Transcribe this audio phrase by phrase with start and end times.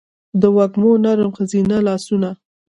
[0.41, 2.31] دوږمو نرم ښځینه لا سونه